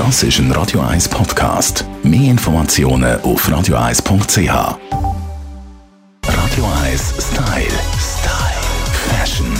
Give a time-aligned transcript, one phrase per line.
[0.00, 1.84] Das ist ein Radio 1 Podcast.
[2.02, 4.48] Mehr Informationen auf radio1.ch.
[6.24, 7.66] Radio 1 Style.
[7.98, 8.62] Style.
[9.10, 9.54] Fashion.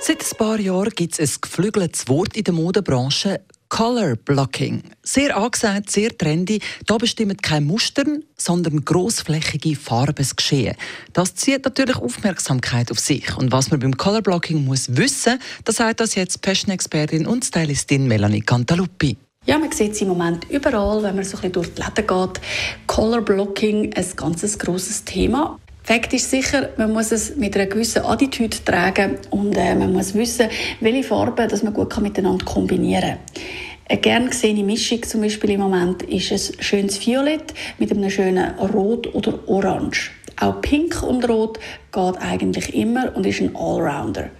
[0.00, 3.40] Seit ein paar Jahren gibt es ein geflügeltes Wort in der Modebranche.
[3.72, 4.82] Color Blocking.
[5.02, 6.60] Sehr angesagt, sehr trendy.
[6.86, 10.76] Da bestimmen keine Mustern, sondern grossflächige Farbensgeschehen.
[11.14, 13.34] Das zieht natürlich Aufmerksamkeit auf sich.
[13.34, 18.06] Und was man beim Color Blocking muss wissen, das sagt das jetzt Fashion-Expertin und Stylistin
[18.06, 19.16] Melanie Cantaluppi.
[19.46, 22.06] Ja, man sieht es im Moment überall, wenn man so ein bisschen durch die Läden
[22.06, 22.40] geht.
[22.86, 25.58] Color Blocking, ein ganz grosses Thema.
[25.84, 30.14] Fakt ist sicher, man muss es mit einer gewissen Attitüde tragen und äh, man muss
[30.14, 33.42] wissen, welche Farben dass man gut miteinander kombinieren kann.
[33.88, 38.58] Eine gern gesehene Mischung zum Beispiel im Moment ist ein schönes Violett mit einem schönen
[38.60, 40.12] Rot oder Orange.
[40.40, 41.58] Auch Pink und Rot
[41.90, 44.30] geht eigentlich immer und ist ein Allrounder.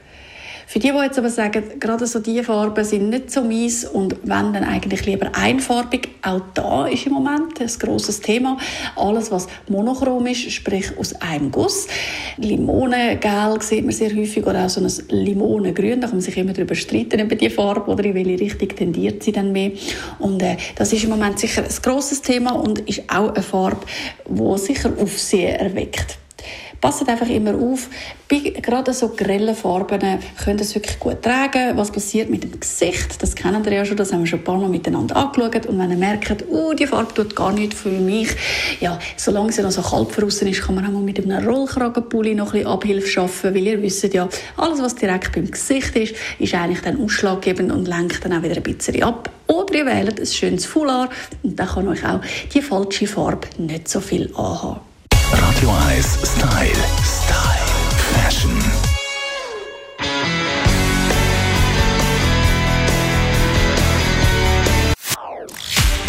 [0.73, 4.17] Für die, die jetzt aber sagen, gerade so diese Farben sind nicht so mies und
[4.23, 8.57] wenn dann eigentlich lieber einfarbig, auch da ist im Moment ein grosses Thema.
[8.97, 11.89] Alles, was monochrom ist, sprich aus einem Guss.
[12.39, 16.01] Limonengel sieht man sehr häufig oder auch so ein Limonengrün.
[16.01, 19.23] Da kann man sich immer darüber streiten, über die Farbe oder in welche Richtung tendiert
[19.23, 19.73] sie dann mehr.
[20.21, 23.85] Und äh, das ist im Moment sicher ein grosses Thema und ist auch eine Farbe,
[24.27, 26.22] die sicher Aufsehen erweckt.
[26.83, 27.89] Passt einfach immer auf.
[28.29, 31.77] Bei gerade so grellen Farben können das wirklich gut tragen.
[31.77, 33.23] Was passiert mit dem Gesicht?
[33.23, 35.67] Das kennen wir ja schon, das haben wir schon ein paar Mal miteinander angeschaut.
[35.67, 38.31] Und wenn ihr merkt, oh, die Farbe tut gar nicht für mich,
[38.81, 42.35] ja, solange sie noch so kalt draußen ist, kann man auch mal mit einem Rollkragenpulli
[42.35, 46.17] noch ein bisschen Abhilfe schaffen, weil ihr wisst ja, alles, was direkt beim Gesicht ist,
[46.41, 49.31] ist eigentlich dann ausschlaggebend und lenkt dann auch wieder ein bisschen ab.
[49.47, 51.11] Oder ihr wählt ein schönes Foulard
[51.45, 52.21] und dann kann euch auch
[52.53, 54.81] die falsche Farbe nicht so viel anhaben.
[55.33, 56.49] Radio 1 Style.
[56.49, 56.62] Style.